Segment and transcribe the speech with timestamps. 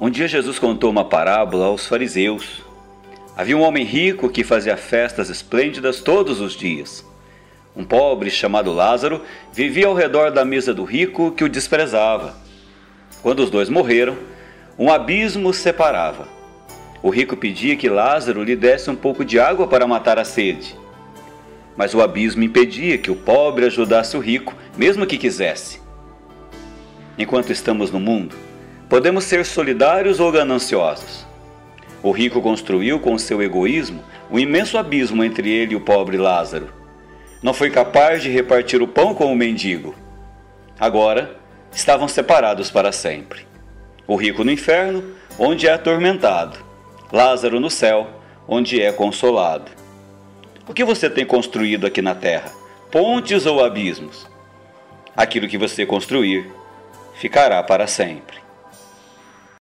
[0.00, 2.62] Um dia Jesus contou uma parábola aos fariseus.
[3.36, 7.04] Havia um homem rico que fazia festas esplêndidas todos os dias.
[7.74, 9.22] Um pobre chamado Lázaro
[9.52, 12.36] vivia ao redor da mesa do rico que o desprezava.
[13.22, 14.16] Quando os dois morreram,
[14.78, 16.28] um abismo os separava.
[17.02, 20.76] O rico pedia que Lázaro lhe desse um pouco de água para matar a sede.
[21.76, 25.80] Mas o abismo impedia que o pobre ajudasse o rico, mesmo que quisesse.
[27.18, 28.36] Enquanto estamos no mundo,
[28.88, 31.26] Podemos ser solidários ou gananciosos.
[32.02, 36.72] O rico construiu com seu egoísmo um imenso abismo entre ele e o pobre Lázaro.
[37.42, 39.94] Não foi capaz de repartir o pão com o mendigo.
[40.80, 41.36] Agora
[41.70, 43.46] estavam separados para sempre.
[44.06, 45.04] O rico no inferno,
[45.38, 46.58] onde é atormentado.
[47.12, 48.08] Lázaro no céu,
[48.48, 49.70] onde é consolado.
[50.66, 52.50] O que você tem construído aqui na terra?
[52.90, 54.26] Pontes ou abismos?
[55.14, 56.50] Aquilo que você construir
[57.16, 58.47] ficará para sempre.